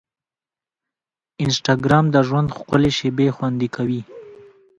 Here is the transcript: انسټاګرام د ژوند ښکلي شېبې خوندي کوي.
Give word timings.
انسټاګرام 1.43 2.05
د 2.11 2.15
ژوند 2.27 2.47
ښکلي 2.57 2.91
شېبې 2.97 3.27
خوندي 3.35 3.67
کوي. 3.75 4.01